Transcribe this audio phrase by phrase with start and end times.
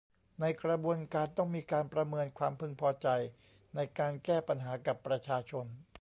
[0.39, 3.07] ในกระบวนการต้องมีการประเมินความพึงพอใจ
[3.75, 5.65] ในการแก้ไขปัญหากับประชาชน